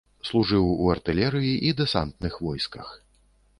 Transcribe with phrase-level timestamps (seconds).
[0.27, 2.87] Служыў у артылерыі і дэсантных войсках.